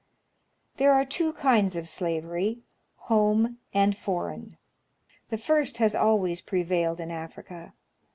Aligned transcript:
There 0.77 0.93
are 0.93 1.05
two 1.05 1.31
kinds 1.33 1.75
of 1.75 1.87
slavery,— 1.87 2.63
home 3.09 3.59
and 3.71 3.95
foreign. 3.95 4.57
The 5.29 5.37
first 5.37 5.77
has 5.77 5.93
always 5.93 6.41
prevailed 6.41 6.99
in 6.99 7.11
Africa. 7.11 7.73